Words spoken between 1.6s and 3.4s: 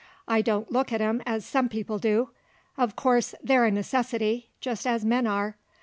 people do; uv course